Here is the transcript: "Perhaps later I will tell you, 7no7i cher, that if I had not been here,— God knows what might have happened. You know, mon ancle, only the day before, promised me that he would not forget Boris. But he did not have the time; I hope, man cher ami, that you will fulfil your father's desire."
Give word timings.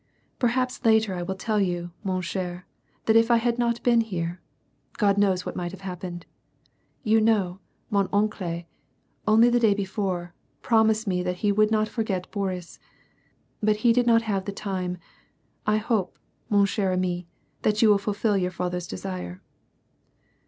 "Perhaps 0.39 0.83
later 0.83 1.13
I 1.13 1.21
will 1.21 1.35
tell 1.35 1.59
you, 1.59 1.91
7no7i 2.03 2.23
cher, 2.23 2.65
that 3.05 3.15
if 3.15 3.29
I 3.29 3.37
had 3.37 3.59
not 3.59 3.83
been 3.83 4.01
here,— 4.01 4.41
God 4.97 5.15
knows 5.15 5.45
what 5.45 5.55
might 5.55 5.69
have 5.71 5.81
happened. 5.81 6.25
You 7.03 7.21
know, 7.21 7.59
mon 7.91 8.09
ancle, 8.11 8.63
only 9.27 9.47
the 9.51 9.59
day 9.59 9.75
before, 9.75 10.33
promised 10.63 11.05
me 11.05 11.21
that 11.21 11.35
he 11.45 11.51
would 11.51 11.69
not 11.69 11.87
forget 11.87 12.31
Boris. 12.31 12.79
But 13.61 13.75
he 13.85 13.93
did 13.93 14.07
not 14.07 14.23
have 14.23 14.45
the 14.45 14.51
time; 14.51 14.97
I 15.67 15.77
hope, 15.77 16.17
man 16.49 16.65
cher 16.65 16.91
ami, 16.91 17.27
that 17.61 17.83
you 17.83 17.89
will 17.89 17.99
fulfil 17.99 18.35
your 18.35 18.49
father's 18.49 18.87
desire." 18.87 19.39